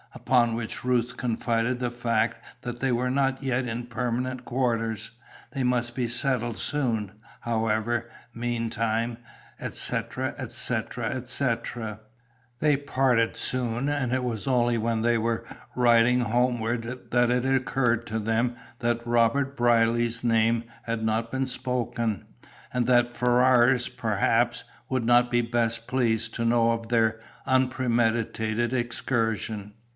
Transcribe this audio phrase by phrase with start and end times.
[0.15, 5.11] Upon which Ruth confided the fact that they were not yet in permanent quarters.
[5.51, 9.17] They must be settled soon; however, meantime,
[9.59, 11.99] etc., etc., etc.
[12.59, 15.45] They parted soon, and it was only when they were
[15.75, 22.25] riding homeward that it occurred to them that Robert Brierly's name had not been spoken,
[22.73, 29.73] and that Ferrars, perhaps, would not be best pleased to know of their unpremeditated excursion.